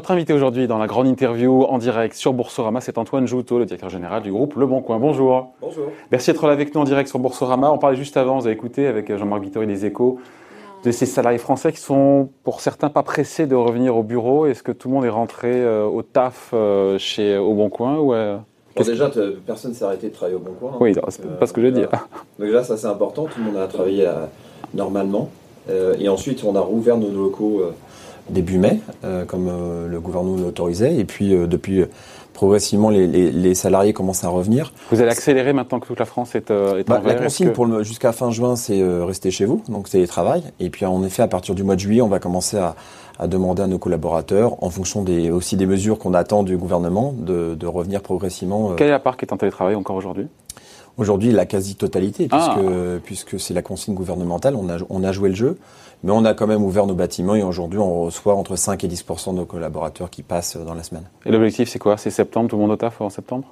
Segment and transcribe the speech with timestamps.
[0.00, 3.66] Votre invité aujourd'hui dans la grande interview en direct sur Boursorama, c'est Antoine Joutot, le
[3.66, 4.98] directeur général du groupe Le Bon Coin.
[4.98, 5.52] Bonjour.
[5.60, 5.88] Bonjour.
[6.10, 7.70] Merci d'être là avec nous en direct sur Boursorama.
[7.70, 10.18] On parlait juste avant, vous avez écouté avec Jean-Marc Vittori des Échos,
[10.84, 14.46] de ces salariés français qui sont pour certains pas pressés de revenir au bureau.
[14.46, 17.98] Est-ce que tout le monde est rentré euh, au taf euh, chez Au Bon Coin
[17.98, 18.38] ou, euh,
[18.76, 20.70] Bon, déjà, te- personne s'est arrêté de travailler au bon coin.
[20.72, 20.78] hein.
[20.80, 21.90] Oui, c'est pas ce que je veux dire.
[22.38, 23.24] Donc là, ça c'est important.
[23.26, 24.12] Tout le monde a travaillé euh,
[24.72, 25.28] normalement.
[25.68, 27.72] Euh, et ensuite, on a rouvert nos locaux euh,
[28.28, 30.96] début mai, euh, comme euh, le gouvernement l'autorisait.
[30.96, 31.84] Et puis, euh, depuis,
[32.34, 34.72] progressivement, les, les- les salariés commencent à revenir.
[34.90, 37.48] Vous allez accélérer maintenant que toute la France est, euh, est Bah, en la consigne
[37.48, 40.42] que- pour le- jusqu'à fin juin, c'est euh, rester chez vous, donc télétravail.
[40.60, 42.76] Et puis, en effet, à partir du mois de juillet, on va commencer à,
[43.18, 47.12] à demander à nos collaborateurs, en fonction des, aussi des mesures qu'on attend du gouvernement,
[47.18, 48.70] de, de revenir progressivement.
[48.70, 50.26] euh, Quelle est la part qui est en télétravail encore aujourd'hui?
[51.00, 52.98] Aujourd'hui, la quasi-totalité, puisque, Ah.
[53.02, 55.56] puisque c'est la consigne gouvernementale, on a, on a joué le jeu,
[56.04, 58.86] mais on a quand même ouvert nos bâtiments et aujourd'hui, on reçoit entre 5 et
[58.86, 61.04] 10 de nos collaborateurs qui passent dans la semaine.
[61.24, 61.96] Et l'objectif, c'est quoi?
[61.96, 63.44] C'est septembre, tout le monde au taf en septembre?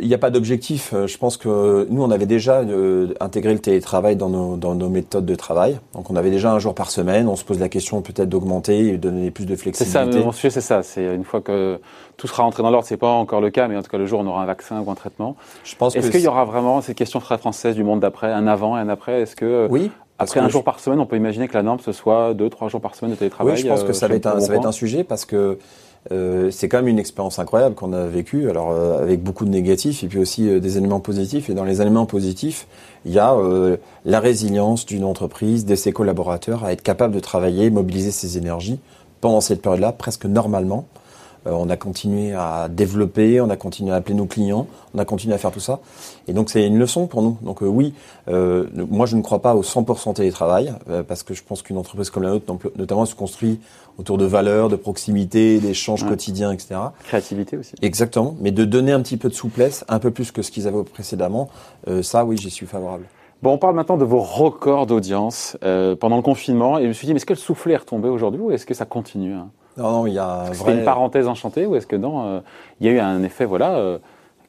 [0.00, 0.92] Il n'y a pas d'objectif.
[0.94, 4.74] Euh, Je pense que nous, on avait déjà euh, intégré le télétravail dans nos, dans
[4.74, 5.78] nos méthodes de travail.
[5.94, 7.28] Donc, on avait déjà un jour par semaine.
[7.28, 10.24] On se pose la question peut-être d'augmenter et de donner plus de C'est ça, flexibilité.
[10.24, 10.82] mon sujet, c'est ça.
[10.82, 11.78] C'est une fois que
[12.16, 14.06] tout sera rentré dans l'ordre, c'est pas encore le cas, mais en tout cas, le
[14.06, 15.36] jour où on aura un vaccin ou un traitement.
[15.62, 18.46] Je pense Est-ce qu'il y aura vraiment cette question très française du monde d'après, un
[18.48, 19.20] avant et un après?
[19.22, 19.90] Est-ce que oui.
[20.18, 22.34] parce après un je- jour par semaine, on peut imaginer que la norme ce soit
[22.34, 24.26] deux, trois jours par semaine de télétravail Oui, je pense euh, que ça va être
[24.26, 25.58] un, le ça va être Bon un sujet parce que
[26.12, 29.50] euh, c'est quand même une expérience incroyable qu'on a vécue, alors euh, avec beaucoup de
[29.50, 31.48] négatifs et puis aussi euh, des éléments positifs.
[31.48, 32.66] Et dans les éléments positifs,
[33.06, 37.20] il y a euh, la résilience d'une entreprise, de ses collaborateurs à être capable de
[37.20, 38.80] travailler, mobiliser ses énergies
[39.20, 40.86] pendant cette période-là, presque normalement.
[41.46, 45.04] Euh, on a continué à développer, on a continué à appeler nos clients, on a
[45.04, 45.80] continué à faire tout ça.
[46.28, 47.36] Et donc c'est une leçon pour nous.
[47.42, 47.94] Donc euh, oui,
[48.28, 51.76] euh, moi je ne crois pas au 100% télétravail, euh, parce que je pense qu'une
[51.78, 53.60] entreprise comme la nôtre, notamment, se construit
[53.98, 56.08] autour de valeurs, de proximité, d'échanges Ouais.
[56.08, 56.74] quotidiens, etc.
[57.04, 57.74] Créativité aussi.
[57.82, 58.34] Exactement.
[58.40, 60.82] Mais de donner un petit peu de souplesse, un peu plus que ce qu'ils avaient
[60.82, 61.48] précédemment,
[61.88, 63.04] euh, ça oui, j'y suis favorable.
[63.42, 66.78] Bon, on parle maintenant de vos records d'audience euh, pendant le confinement.
[66.78, 68.64] Et je me suis dit, mais est-ce que le soufflet est retombé aujourd'hui ou est-ce
[68.64, 69.48] que ça continue hein?
[69.76, 72.40] Non, non, il y a C'était une parenthèse enchantée ou est-ce que non euh,
[72.80, 73.98] Il y a eu un effet, voilà, euh,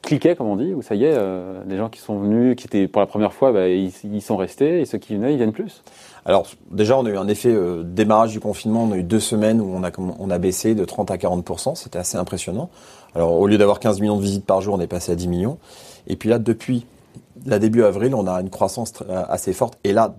[0.06, 2.66] cliquet, comme on dit, où ça y est, euh, les gens qui sont venus, qui
[2.66, 5.36] étaient pour la première fois, bah, ils, ils sont restés et ceux qui venaient, ils
[5.36, 5.82] viennent plus.
[6.24, 8.84] Alors déjà, on a eu un effet euh, démarrage du confinement.
[8.84, 11.74] On a eu deux semaines où on a, on a baissé de 30 à 40%
[11.74, 12.70] C'était assez impressionnant.
[13.14, 15.28] Alors au lieu d'avoir 15 millions de visites par jour, on est passé à 10
[15.28, 15.58] millions.
[16.06, 16.86] Et puis là, depuis
[17.44, 19.78] la début avril, on a une croissance assez forte.
[19.84, 20.14] Et là,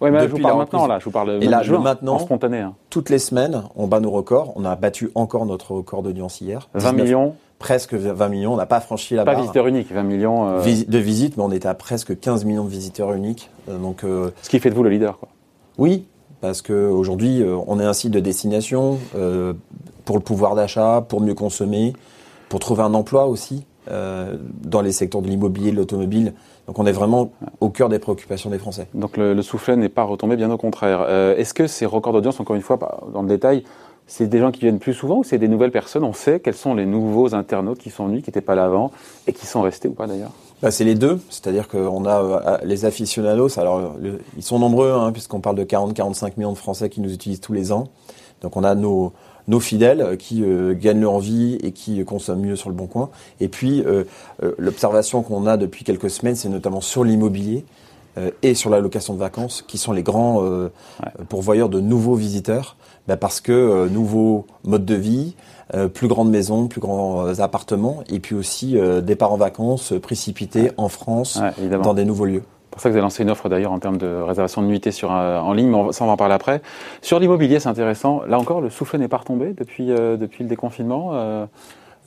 [0.00, 2.14] Oui, mais là, je vous parle maintenant, là, je vous parle Et là, juin, maintenant-
[2.14, 2.58] en spontané.
[2.60, 2.74] hein.
[2.88, 4.52] toutes les semaines, on bat nos records.
[4.56, 6.68] On a battu encore notre record d'audience hier.
[6.74, 8.54] 20 19 millions, Presque 20 millions.
[8.54, 11.36] On n'a pas franchi la pas barre visiteurs uniques, 20 millions, euh, visi- de visites,
[11.36, 13.50] mais on était à presque 15 millions de visiteurs uniques.
[13.68, 15.18] Euh, donc euh, ce qui fait de vous le leader.
[15.18, 15.28] Quoi.
[15.76, 16.06] Oui,
[16.40, 18.98] parce qu'aujourd'hui, on est un site de destination
[20.06, 21.92] pour le pouvoir d'achat, pour mieux consommer,
[22.48, 26.34] pour trouver un emploi aussi euh, dans les secteurs de l'immobilier, de l'automobile.
[26.66, 27.30] Donc on est vraiment
[27.60, 28.86] au cœur des préoccupations des Français.
[28.94, 31.04] Donc le, le soufflet n'est pas retombé, bien au contraire.
[31.08, 33.64] Euh, Est-ce que ces records d'audience, encore une fois, pas dans le détail,
[34.06, 36.04] c'est des gens qui viennent plus souvent ou c'est des nouvelles personnes?
[36.04, 38.90] On sait quels sont les nouveaux internautes qui sont venus, qui n'étaient pas là avant
[39.26, 42.58] et qui sont restés ou pas d'ailleurs Bah, c'est les deux, c'est-à-dire qu'on a euh,
[42.64, 46.88] les aficionados, alors le- ils sont nombreux, hein, puisqu'on parle de 40-45 millions de Français
[46.90, 47.88] qui nous utilisent tous les ans.
[48.42, 49.12] Donc on a nos,
[49.48, 52.86] nos fidèles euh, qui euh, gagnent leur vie et qui consomment mieux sur le bon
[52.86, 53.10] coin.
[53.40, 54.04] Et puis euh,
[54.42, 57.64] euh, l'observation qu'on a depuis quelques semaines, c'est notamment sur l'immobilier
[58.42, 60.42] et sur la location de vacances, qui sont les grands
[61.28, 65.36] pourvoyeurs de nouveaux visiteurs, bah, parce que nouveaux modes de vie,
[65.94, 70.88] plus grandes maisons, plus grands appartements, et puis aussi euh, départ en vacances précipités en
[70.88, 72.42] France, Ouais, dans des nouveaux lieux.
[72.70, 74.68] C'est pour ça que vous avez lancé une offre d'ailleurs en termes de réservation de
[74.68, 76.62] nuitées sur, euh, en ligne, mais on ça on va en parler après.
[77.02, 78.22] Sur l'immobilier, c'est intéressant.
[78.28, 81.10] Là encore, le souffle n'est pas retombé depuis, euh, depuis le déconfinement.
[81.14, 81.46] euh,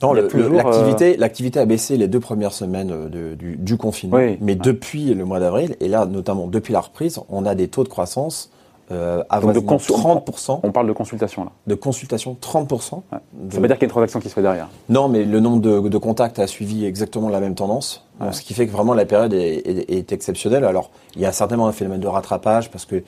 [0.02, 3.76] Non, toujours, le- l'activité, l'activité a baissé les deux premières semaines euh, de- du, du
[3.76, 4.38] confinement, Oui.
[4.40, 7.84] mais depuis le mois d'avril, et là notamment depuis la reprise, on a des taux
[7.84, 8.50] de croissance
[8.92, 11.50] euh, de avoisinant consul- 30%, on parle de consultation là.
[11.66, 13.02] de consultation 30%.
[13.12, 13.18] Ouais.
[13.32, 14.68] de- Ça veut dire qu'il y a une transaction qui se fait derrière.
[14.88, 18.04] Non, mais le nombre de, de contacts a suivi exactement la même tendance.
[18.20, 20.64] Donc, ce qui fait que vraiment la période est, est- est exceptionnelle.
[20.64, 23.02] Alors, il y a certainement un phénomène de rattrapage parce que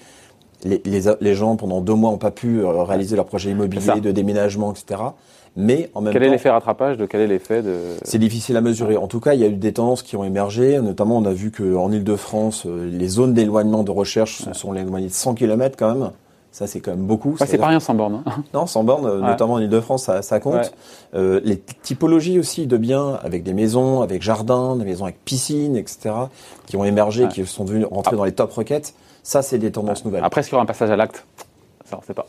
[0.64, 4.00] les, les, les gens, pendant deux mois, n'ont pas pu euh, réaliser leur projet immobilier,
[4.00, 5.00] de déménagement, etc.
[5.56, 7.76] Mais en même Quel est l'effet rattrapage de quel est l'effet de.
[8.03, 8.97] c'est difficile à mesurer.
[8.99, 10.81] En tout cas, il y a eu des tendances qui ont émergé.
[10.81, 15.06] Notamment, on a vu qu'en Ile-de-France, euh, les zones d'éloignement de recherche sont, sont éloignées
[15.08, 16.11] de 100 km quand même.
[16.53, 17.37] Ça, c'est quand même beaucoup.
[17.41, 18.23] Ouais, c'est pas rien sans borne.
[18.26, 18.32] hein.
[18.55, 19.26] non, sans borne, euh, Ouais.
[19.29, 20.55] notamment en Ile-de-France, ça, ça compte.
[20.55, 20.70] Ouais.
[21.14, 25.76] Euh, les typologies aussi de biens avec des maisons, avec jardin, des maisons avec piscine,
[25.76, 26.14] etc.,
[26.67, 28.94] qui ont émergé, qui sont devenus rentrer dans les top requêtes.
[29.23, 30.25] Ça, c'est des tendances nouvelles.
[30.25, 31.26] Après, est-ce qu'il y aura un passage à l'acte?
[31.85, 32.26] Ça, on ne sait pas.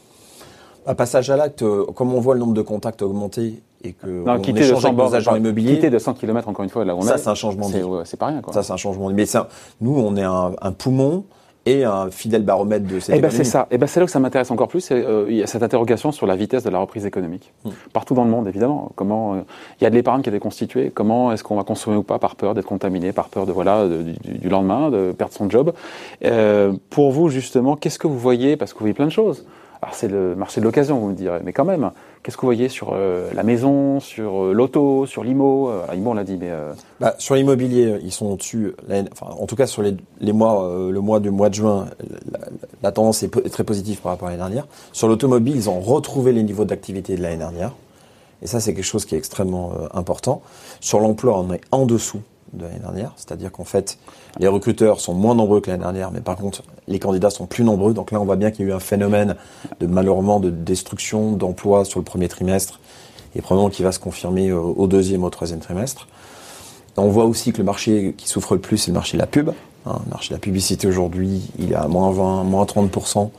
[0.88, 4.08] Un passage à l'acte, euh, comme on voit le nombre de contacts augmenter et que
[4.08, 6.70] Non, on quitter échange 100 avec nos agents immobiliers, quitter de 100 km encore une
[6.72, 7.88] fois là où on ça est, c'est un changement de c'est vie.
[8.06, 8.54] c'est pas rien quoi.
[8.54, 9.18] Ça c'est un changement de vie.
[9.18, 9.50] Mais ça,
[9.82, 11.26] nous, on est un, un poumon
[11.66, 13.68] et un fidèle baromètre de cette Eh ben c'est ça.
[13.72, 14.88] Eh ben c'est là que ça m'intéresse encore plus.
[14.92, 17.70] euh, il y a cette interrogation sur la vitesse de la reprise économique Mm.
[17.92, 18.92] partout dans le monde, évidemment.
[18.96, 19.38] Comment euh,
[19.82, 20.90] il y a de l'épargne qui a été constituée.
[20.96, 23.86] Comment est-ce qu'on va consommer ou pas par peur d'être contaminé, par peur de voilà
[23.86, 25.74] de- du, du lendemain, de perdre son job.
[26.24, 28.56] Euh, pour vous justement, qu'est-ce que vous voyez?
[28.56, 29.46] Parce que vous voyez plein de choses.
[29.82, 31.92] Alors c'est le marché de l'occasion, vous me direz, mais quand même,
[32.24, 35.70] qu'est-ce que vous voyez sur euh, la maison, sur euh, l'auto, sur l'IMO?
[35.70, 35.86] Euh,
[37.00, 38.74] Bah, sur l'immobilier, ils sont au-dessus.
[39.22, 41.88] en tout cas, sur le mois du mois de juin,
[42.82, 44.68] la, tendance est, est très positive par rapport à l'année dernière.
[44.94, 47.74] Sur l'automobile, ils ont retrouvé les niveaux d'activité de l'année dernière.
[48.42, 50.42] Et ça, c'est quelque chose qui est extrêmement important.
[50.80, 52.22] Sur l'emploi, on est en dessous
[52.54, 53.14] de l'année dernière.
[53.16, 53.98] C'est-à-dire qu'en fait,
[54.40, 57.64] les recruteurs sont moins nombreux que l'année dernière, mais par contre, les candidats sont plus
[57.64, 57.94] nombreux.
[57.94, 59.36] Donc là, on voit bien qu'il y a eu un phénomène
[59.80, 62.80] de malheureusement de destruction d'emplois sur le premier trimestre
[63.36, 66.08] et probablement qui va se confirmer euh, au deuxième, au troisième trimestre.
[66.98, 69.28] On voit aussi que le marché qui souffre le plus, c'est le marché de la
[69.28, 69.52] pub.
[69.86, 73.30] Hein, le marché de la publicité aujourd'hui, il est à moins 20, moins 30%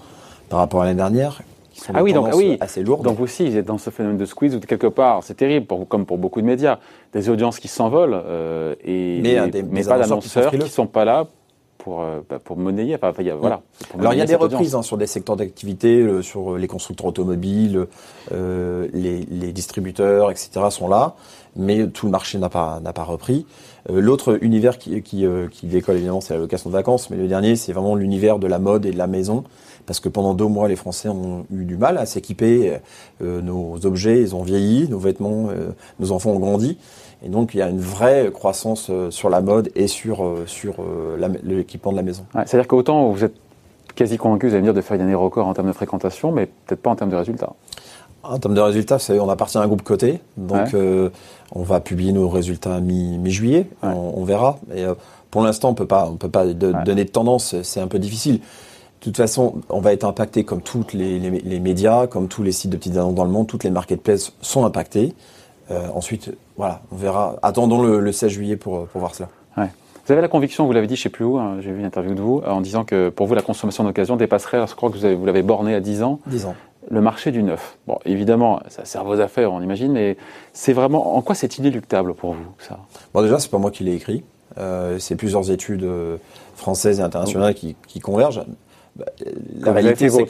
[0.48, 1.42] par rapport à l'année dernière.
[1.78, 2.56] Qui sont Ah oui, donc- ah oui.
[2.60, 3.04] assez lourdes.
[3.04, 5.66] Donc vous aussi, vous êtes dans ce phénomène de squeeze où quelque part, c'est terrible,
[5.66, 6.78] pour, comme pour beaucoup de médias,
[7.12, 10.68] des audiences qui s'envolent euh, et Mais, euh, des- mais des pas qui d'annonceurs qui
[10.68, 11.26] sont pas là
[11.78, 12.96] pour euh, bah, pour monnayer.
[12.96, 13.60] Enfin, il y a- voilà.
[13.88, 16.66] pour Alors il y a des reprises hein, sur des secteurs d'activité, euh, sur les
[16.66, 17.86] constructeurs automobiles,
[18.32, 20.50] euh, les, les distributeurs, etc.
[20.70, 21.14] sont là,
[21.58, 23.44] mais tout le marché n'a pas n'a pas repris.
[23.90, 27.28] Euh, L'autre univers qui euh, qui décolle évidemment, c'est la location de vacances, mais le
[27.28, 29.44] dernier, c'est vraiment l'univers de la mode et de la maison,
[29.84, 32.78] parce que pendant deux mois, les Français ont eu du mal à s'équiper.
[33.20, 35.48] Euh, nos objets, ils ont vieilli, nos vêtements,
[35.98, 36.78] nos enfants ont grandi.
[37.24, 40.76] Et donc, il y a une vraie croissance sur la mode et sur, sur
[41.42, 42.24] l'équipement de la maison.
[42.46, 43.34] C'est-à-dire qu'autant vous êtes
[43.98, 46.30] quasi convaincu, vous allez me dire, de faire une année record en termes de fréquentation,
[46.30, 47.54] mais peut-être pas en termes de résultats.
[48.22, 50.74] En termes de résultats, on appartient à un groupe coté, donc Ouais.
[50.74, 51.08] euh,
[51.54, 53.88] on va publier nos résultats mi- mi-juillet, Ouais.
[53.94, 54.58] on, on verra.
[54.74, 54.94] Et, euh,
[55.30, 56.84] pour l'instant, on peut pas, on peut pas de- Ouais.
[56.84, 58.38] donner de tendance, c'est un peu difficile.
[58.40, 62.42] De toute façon, on va être impacté comme tous les, les- les médias, comme tous
[62.42, 65.14] les sites de petites annonces dans le monde, toutes les marketplaces sont impactés.
[65.70, 67.36] Euh, ensuite, voilà, on verra.
[67.42, 69.28] Attendons le, le 16 juillet pour, pour voir cela.
[70.06, 71.84] Vous avez la conviction, vous l'avez dit, je sais plus où, hein, j'ai vu une
[71.84, 74.96] interview de vous, en disant que pour vous, la consommation d'occasion dépasserait, je crois que
[75.14, 76.54] vous l'avez borné à 10 ans, 10 ans.
[76.90, 77.76] Le marché du neuf.
[77.86, 80.16] Bon, évidemment, ça sert vos affaires, on imagine, mais
[80.52, 82.78] c'est vraiment, en quoi c'est inéluctable pour vous, ça?
[83.12, 84.22] Bon, déjà, c'est pas moi qui l'ai écrit.
[84.58, 86.16] Euh, c'est plusieurs études euh,
[86.56, 88.42] françaises et internationales qui, qui convergent.
[88.96, 89.04] Bah,
[89.62, 90.26] Comme vous avez fait c'est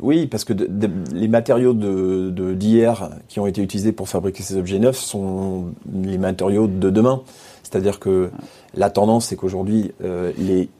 [0.00, 4.42] oui, parce que de- de- les matériaux de d'hier qui ont été utilisés pour fabriquer
[4.42, 7.20] ces objets neufs sont les matériaux de demain.
[7.62, 8.30] C'est-à-dire que
[8.74, 10.70] la tendance, c'est qu'aujourd'hui, euh, les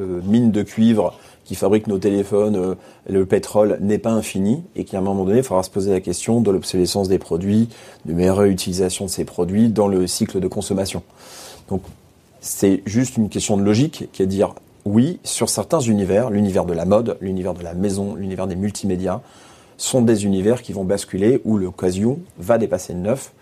[0.00, 1.14] euh, mines de cuivre
[1.48, 2.74] qui fabriquent nos téléphones, euh,
[3.08, 6.00] le pétrole n'est pas infini et qu'à un moment donné, il faudra se poser la
[6.00, 7.70] question de l'obsolescence des produits,
[8.04, 11.02] de meilleure utilisation de ces produits dans le cycle de consommation.
[11.70, 11.80] Donc,
[12.42, 14.54] c'est juste une question de logique qui est de dire
[14.84, 19.22] oui, sur certains univers, l'univers de la mode, l'univers de la maison, l'univers des multimédias,
[19.78, 23.32] sont des univers qui vont basculer où l'occasion va dépasser le neuf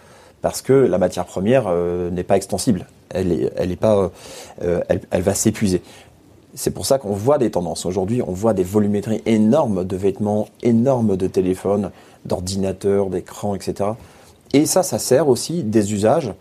[0.42, 2.86] parce que la matière première euh, n'est pas extensible.
[3.10, 4.10] Elle est, pas,
[4.62, 5.80] euh, elle va s'épuiser.
[6.56, 7.86] C'est pour ça qu'on voit des tendances.
[7.86, 11.90] Aujourd'hui, on voit des volumétries énormes de vêtements, énormes de téléphones,
[12.24, 13.90] d'ordinateurs, d'écrans, etc.
[14.52, 16.32] Et ça, ça sert aussi des usages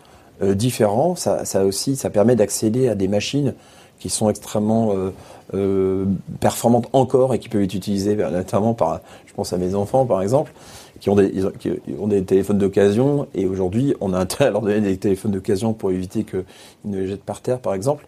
[0.41, 1.15] euh, différents.
[1.15, 3.53] Ça, ça aussi, ça permet d'accéder à des machines
[3.99, 5.11] qui sont extrêmement euh,
[5.53, 6.05] euh,
[6.39, 10.05] performantes encore et qui peuvent être utilisées euh, notamment par, je pense à mes enfants
[10.05, 10.51] par exemple,
[10.99, 14.45] qui ont des, ils ont, qui ont des téléphones d'occasion et aujourd'hui on a intérêt
[14.45, 16.43] à leur donner des téléphones d'occasion pour éviter qu'ils
[16.85, 18.05] ne les jettent par terre par exemple.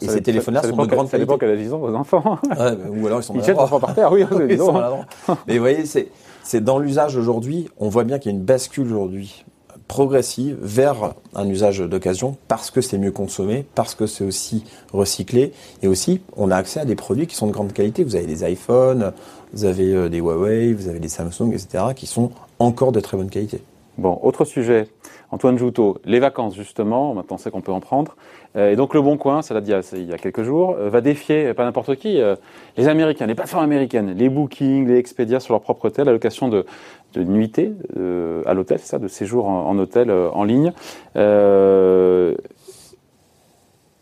[0.00, 1.56] Et Ça ces téléphones-là sont de grande Ça dépend qualité.
[1.56, 2.38] quel âge ils ont, vos enfants.
[2.50, 5.06] Ouais, ou alors ils sont Ils jettent l'enfant par terre, oui, Ils sont maladroits.
[5.46, 6.08] Mais vous voyez, c'est,
[6.42, 9.44] c'est dans l'usage aujourd'hui, on voit bien qu'il y a une bascule aujourd'hui
[9.88, 15.52] progressive vers un usage d'occasion parce que c'est mieux consommé, parce que c'est aussi recyclé
[15.82, 18.04] et aussi on a accès à des produits qui sont de grande qualité.
[18.04, 19.12] Vous avez des iPhones,
[19.54, 21.84] vous avez euh, des Huawei, vous avez des Samsung, etc.
[21.96, 23.62] qui sont encore de très bonne qualité.
[23.98, 24.86] Bon, autre sujet.
[25.32, 28.16] Antoine Joutot, les vacances justement, maintenant sait qu'on peut en prendre.
[28.56, 30.18] Euh, et donc Le Bon Coin, ça date d'il y a- c'est il y a
[30.18, 32.36] quelques jours, euh, va défier, pas n'importe qui, euh,
[32.76, 36.48] les Américains, les plateformes américaines, les Booking, les Expedia sur leur propre hôtel, la location
[36.48, 36.64] de,
[37.14, 37.72] de nuitée
[38.46, 40.72] à l'hôtel, c'est ça, de séjour en, hôtel en ligne.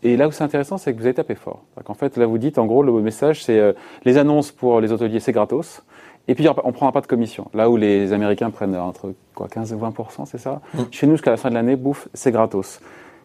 [0.03, 1.63] Et là où c'est intéressant, c'est que vous avez tapé fort.
[1.87, 3.73] En fait, là vous dites, en gros, le message, c'est
[4.05, 5.81] les annonces pour les hôteliers, c'est gratos.
[6.27, 7.47] Et puis, on ne prendra pas de commission.
[7.53, 9.93] Là où les Américains prennent entre quoi, 15 et 20
[10.25, 10.61] c'est ça?
[10.73, 10.79] Mm.
[10.91, 12.79] Chez nous, jusqu'à la fin de l'année, bouffe, c'est gratos.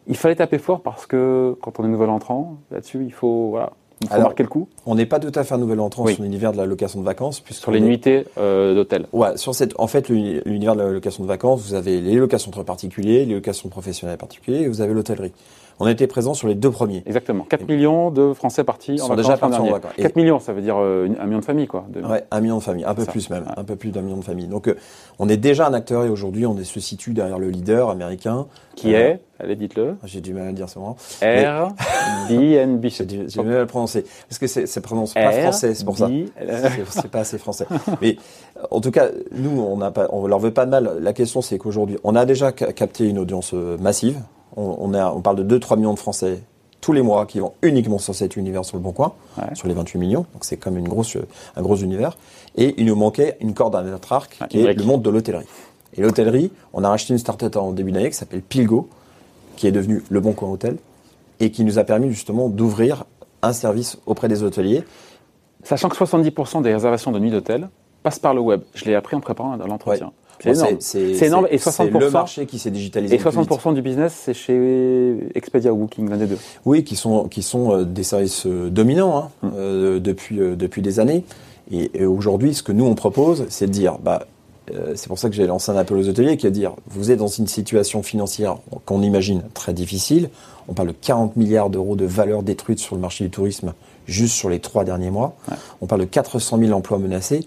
[0.06, 3.50] Il fallait taper fort parce que quand on est nouvel entrant, là-dessus, il faut.
[3.50, 3.70] Voilà.
[4.00, 6.14] Il faut marquer le coup On n'est pas tout à fait un nouvel entrant Oui.
[6.14, 7.40] sur l'univers de la location de vacances.
[7.50, 9.06] Sur les nuitées euh, d'hôtel.
[9.12, 12.16] Ouais, sur cette, en fait, l'uni- l'univers de la location de vacances, vous avez les
[12.16, 15.30] locations entre particuliers, les locations professionnelles et particuliers, et vous avez l'hôtellerie.
[15.80, 17.02] On était présent sur les deux premiers.
[17.06, 17.44] Exactement.
[17.44, 19.92] 4 millions de Français partis Sont en déjà vacances l'an partis en vacances.
[19.98, 21.84] Et- 4 millions, ça veut dire euh, un million de familles, quoi.
[21.88, 23.52] de- Ouais, un million de familles, un peu Ça, plus même, ouais.
[23.56, 24.46] un peu plus d'un million de familles.
[24.48, 24.76] Donc, euh,
[25.18, 28.46] on est déjà un acteur et aujourd'hui, on est- se situe derrière le leader américain.
[28.76, 30.96] Qui Euh, est, allez, dites-le, J'ai du mal à le dire ce moment.
[31.20, 32.86] Airbnb.
[32.88, 34.04] J'ai du, j'ai du mal à le prononcer.
[34.28, 36.08] Parce que c'est, prononce pas français, c'est pour ça.
[36.08, 36.26] B,
[36.90, 37.66] C'est, pas assez français.
[38.00, 38.16] Mais
[38.70, 39.78] en tout cas, nous, on
[40.10, 40.98] on leur veut pas de mal.
[41.00, 44.18] La question, c'est qu'aujourd'hui, on a déjà ca- capté une audience massive.
[44.56, 46.40] On, on, a, on parle de 2-3 millions de Français
[46.80, 49.54] tous les mois qui vont uniquement sur cet univers sur le Bon Coin, Ouais.
[49.54, 50.26] sur les 28 millions.
[50.32, 51.16] Donc c'est comme une grosse,
[51.56, 52.16] un gros univers.
[52.56, 55.10] Et il nous manquait une corde à notre arc, Ah, qui est le monde de
[55.10, 55.46] l'hôtellerie.
[55.94, 58.88] Et l'hôtellerie, on a racheté une start-up en début d'année qui s'appelle Pilgo,
[59.56, 60.76] qui est devenu le Bon Coin Hôtel,
[61.38, 63.04] et qui nous a permis justement d'ouvrir
[63.42, 64.84] un service auprès des hôteliers.
[65.64, 67.68] Sachant que 70% des réservations de nuit d'hôtel
[68.02, 68.62] passent par le web.
[68.74, 70.06] Je l'ai appris en préparant l'entretien.
[70.06, 70.12] Ouais.
[70.40, 70.76] C'est énorme.
[70.80, 71.46] C'est énorme.
[71.50, 73.14] Et c'est 60%, le marché qui s'est digitalisé.
[73.14, 73.50] et le plus vite.
[73.50, 76.38] 60% du business, c'est chez Expedia ou Booking, l'un des deux.
[76.64, 79.50] Oui, qui sont, qui sont euh, des services euh, dominants hein, Mm.
[79.56, 81.24] euh, depuis, euh, depuis des années.
[81.70, 84.26] Et, et aujourd'hui, ce que nous, on propose, c'est de dire, bah,
[84.72, 86.72] euh, c'est pour ça que j'ai lancé un appel aux hôteliers, qui est de dire,
[86.86, 90.28] vous êtes dans une situation financière qu'on imagine très difficile.
[90.68, 93.72] On parle de 40 milliards d'euros de valeur détruite sur le marché du tourisme
[94.06, 95.34] juste sur les trois derniers mois.
[95.50, 95.56] Ouais.
[95.80, 97.46] On parle de 400 000 emplois menacés.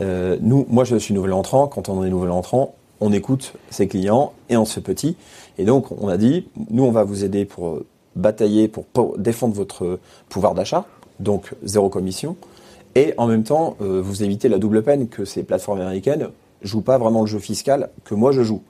[0.00, 1.66] Euh, nous, moi, je suis nouvel entrant.
[1.66, 5.16] Quand on est nouvel entrant, on écoute ses clients et on se fait petit.
[5.58, 9.54] Et donc, on a dit, nous, on va vous aider pour euh, batailler, pour, défendre
[9.54, 10.84] votre pouvoir d'achat,
[11.18, 12.36] donc zéro commission,
[12.94, 16.28] et en même temps, euh, vous évitez la double peine que ces plateformes américaines
[16.62, 18.62] jouent pas vraiment le jeu fiscal que moi je joue.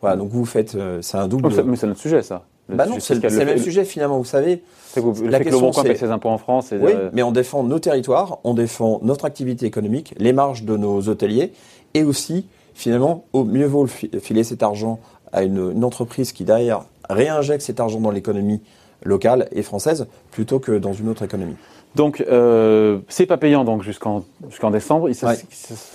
[0.00, 1.48] Voilà, donc vous faites, euh, c'est un double.
[1.64, 2.44] Mais c'est notre sujet, ça.
[2.68, 4.62] Le Bah non, c'est le, même sujet finalement, vous savez.
[4.94, 6.72] Que vous- La fait que le question, Bon Coin c'est- paye ses impôts en France.
[6.72, 10.64] et, Oui, euh, mais on défend nos territoires, on défend notre activité économique, les marges
[10.64, 11.52] de nos hôteliers,
[11.94, 14.98] et aussi, finalement, au mieux vaut le fi- filer cet argent
[15.32, 18.60] à une, une entreprise qui, derrière, réinjecte cet argent dans l'économie
[19.04, 21.56] locale et française, plutôt que dans une autre économie.
[21.94, 25.04] Donc, euh, c'est pas payant donc jusqu'en jusqu'en décembre.
[25.04, 25.36] Ouais.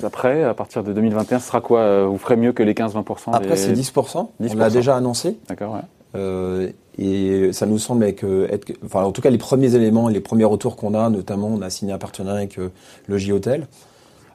[0.03, 3.31] Après, à partir de 2021, ce sera quoi euh, Vous ferez mieux que les 15-20%
[3.33, 4.55] Après, des- c'est 10%, on 10%.
[4.57, 5.81] l'a déjà annoncé, D'accord, ouais.
[6.15, 10.13] Euh, et ça nous semble être, être- enfin, en tout cas, les premiers éléments et
[10.13, 12.70] les premiers retours qu'on a, notamment, on a signé un partenariat avec euh,
[13.08, 13.68] le J-Hôtel,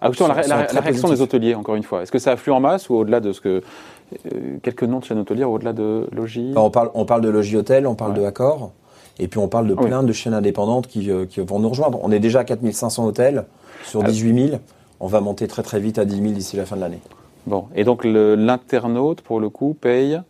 [0.00, 2.02] Ah, la, la- la réaction des hôteliers, encore une fois.
[2.02, 3.62] Est-ce que ça afflue en masse ou au-delà de ce que.
[4.32, 6.50] euh, quelques noms de chaînes hôtelières au-delà de Logis?
[6.52, 8.20] Enfin, on, parle, on parle de Logis Hôtel, on parle Ouais.
[8.20, 8.72] de Accor,
[9.18, 9.88] et puis on parle de Ah oui.
[9.88, 11.98] plein de chaînes indépendantes qui, qui vont nous rejoindre.
[12.02, 13.44] On est déjà à 4500 hôtels
[13.84, 14.08] sur Ah.
[14.08, 14.58] 18 000.
[15.00, 17.00] On va monter très très vite à 10 000 d'ici la fin de l'année.
[17.46, 20.20] Bon, et donc l'internaute, pour le coup, paye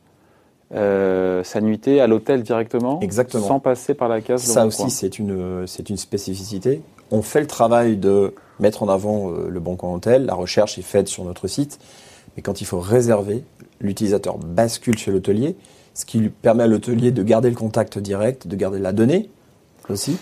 [0.75, 3.47] euh, sa nuitée à l'hôtel directement Exactement.
[3.47, 4.43] Sans passer par la case.
[4.43, 6.83] Ça aussi, c'est une, c'est une spécificité.
[7.11, 10.27] On fait le travail de mettre en avant euh, le Bon Coin Hôtel.
[10.27, 11.79] La recherche est faite sur notre site.
[12.37, 13.45] Mais quand il faut réserver,
[13.81, 15.57] l'utilisateur bascule chez l'hôtelier,
[15.95, 19.31] ce qui lui permet à l'hôtelier de garder le contact direct, de garder la donnée
[19.89, 20.19] aussi.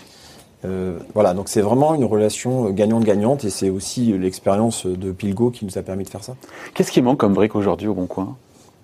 [0.63, 5.51] Euh, voilà, donc c'est vraiment une relation euh, gagnante-gagnante et c'est aussi l'expérience de Pilgo
[5.51, 6.35] qui nous a permis de faire ça.
[6.73, 8.37] Qu'est-ce qui manque comme brique aujourd'hui au Bon Coin?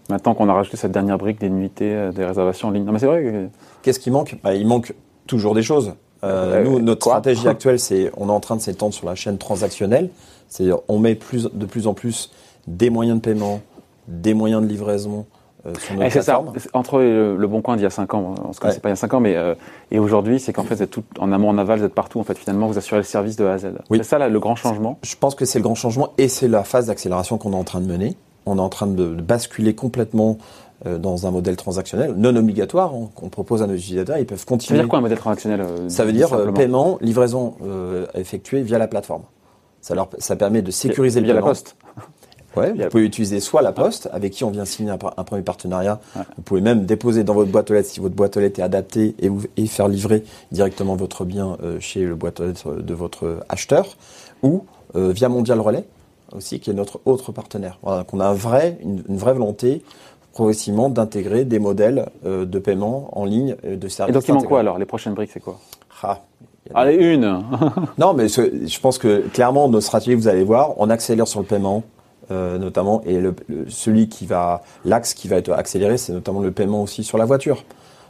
[0.10, 2.84] Maintenant qu'on a rajouté cette dernière brique des nuitées, euh, des réservations en ligne.
[2.86, 3.24] Non, mais c'est vrai.
[3.24, 3.48] que-
[3.82, 4.38] Qu'est-ce qui manque?
[4.44, 4.94] Bah, Il manque
[5.28, 5.94] toujours des choses.
[6.24, 7.14] Euh, Euh, nous, notre quoi?
[7.14, 10.10] stratégie actuelle, c'est on est en train de s'étendre sur la chaîne transactionnelle.
[10.50, 12.32] C'est-à-dire, on met plus, de plus en plus
[12.68, 13.62] des moyens de paiement,
[14.08, 15.26] des moyens de livraison
[15.66, 16.44] euh, sur notre c'est ça.
[16.74, 18.82] Entre le, le Bon Coin d'il y a 5 ans, on se connaissait Ouais.
[18.82, 19.54] pas il y a 5 ans, mais euh,
[19.92, 22.20] et aujourd'hui, c'est qu'en fait, vous êtes tout en amont, en aval, vous êtes partout.
[22.20, 23.68] En fait, finalement, vous assurez le service de A à Z.
[23.90, 24.00] Oui.
[24.00, 24.98] C'est ça là, le grand changement?
[25.04, 27.64] Je pense que c'est le grand changement et c'est la phase d'accélération qu'on est en
[27.64, 28.18] train de mener.
[28.46, 30.38] On est en train de, basculer complètement
[30.88, 34.18] euh, dans un modèle transactionnel non obligatoire hein, qu'on propose à nos utilisateurs.
[34.18, 34.80] Ils peuvent Ça veut continuer.
[34.80, 38.62] dire quoi un modèle transactionnel euh, Ça veut dire euh, simplement paiement, livraison euh, effectuée
[38.64, 39.24] via la plateforme.
[39.82, 41.50] Ça, leur, ça permet de sécuriser via le la paiement.
[41.52, 41.76] poste.
[42.58, 45.42] Ouais, Via- vous pouvez utiliser soit la poste, avec qui on vient signer un, premier
[45.42, 46.02] partenariat.
[46.18, 46.24] Ouais.
[46.36, 48.64] Vous pouvez même déposer dans votre boîte aux lettres si votre boîte aux lettres est
[48.64, 49.16] adaptée
[49.56, 53.96] et, faire livrer directement votre bien euh, chez le boîte aux lettres de votre acheteur.
[54.44, 55.86] Ou via Mondial Relais
[56.36, 57.78] aussi, qui est notre autre partenaire.
[57.84, 59.82] Voilà, qu'on a un vrai, une, une vraie volonté
[60.34, 64.14] progressivement d'intégrer des modèles euh, de paiement en ligne euh, de Et services.
[64.14, 65.60] donc, il manque quoi alors Les prochaines briques, c'est quoi?
[66.04, 66.22] Ah,
[66.66, 67.42] des- Allez, une
[67.98, 71.42] non, mais ce- je pense que clairement, nos stratégies, vous allez voir, on accélère sur
[71.42, 71.84] le paiement,
[72.32, 76.40] euh, notamment, et le, le- celui qui va, l'axe qui va être accéléré, c'est notamment
[76.40, 77.66] le paiement aussi sur la voiture,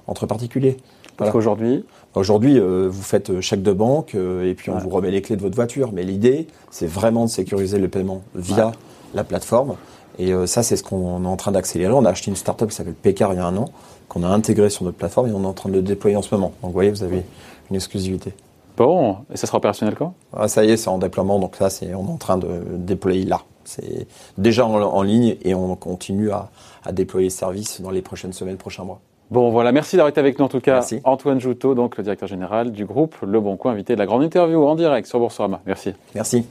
[0.05, 0.77] entre particuliers.
[1.17, 1.31] Parce Voilà.
[1.33, 4.81] qu'aujourd'hui, Aujourd'hui, euh, vous faites euh, chèque de banque euh, et puis on Ouais.
[4.81, 5.91] vous remet les clés de votre voiture.
[5.93, 8.73] Mais l'idée, c'est vraiment de sécuriser le paiement via Ouais.
[9.13, 9.75] la plateforme.
[10.19, 11.93] Et euh, ça, c'est ce qu'on est en train d'accélérer.
[11.93, 13.69] On a acheté une startup qui s'appelle Pécard il y a un an,
[14.09, 16.21] qu'on a intégré sur notre plateforme et on est en train de le déployer en
[16.21, 16.51] ce moment.
[16.61, 17.23] Donc, vous voyez, vous avez
[17.69, 18.33] une exclusivité.
[18.75, 20.13] Bon, et ça sera opérationnel quand?
[20.35, 22.47] Ah, Ça y est, c'est en déploiement, donc là, c'est, on est en train de
[22.77, 23.41] déployer là.
[23.63, 26.49] C'est déjà en, ligne et on continue à,
[26.83, 28.99] à déployer le service dans les prochaines semaines, prochains mois.
[29.31, 30.73] Bon, voilà, merci d'avoir été avec nous en tout cas.
[30.73, 30.99] Merci.
[31.05, 34.23] Antoine Joutot, donc le directeur général du groupe Le Bon Coin, invité de la grande
[34.23, 35.61] interview en direct sur Boursorama.
[35.65, 35.93] Merci.
[36.13, 36.45] Merci.